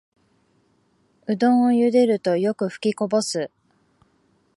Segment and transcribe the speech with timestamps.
[1.27, 3.51] うどんをゆでるとよくふきこぼす